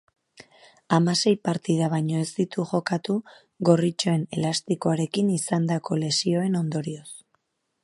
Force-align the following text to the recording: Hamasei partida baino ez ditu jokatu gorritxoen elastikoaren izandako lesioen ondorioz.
Hamasei 0.95 1.33
partida 1.47 1.89
baino 1.91 2.21
ez 2.21 2.29
ditu 2.37 2.65
jokatu 2.71 3.19
gorritxoen 3.69 4.25
elastikoaren 4.39 5.31
izandako 5.37 6.01
lesioen 6.07 6.61
ondorioz. 6.65 7.09